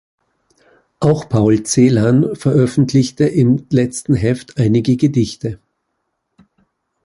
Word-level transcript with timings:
Auch 0.99 1.29
Paul 1.29 1.61
Celan 1.63 2.35
veröffentlichte 2.35 3.25
im 3.25 3.67
letzten 3.69 4.15
Heft 4.15 4.57
einige 4.57 4.97
Gedichte. 4.97 5.59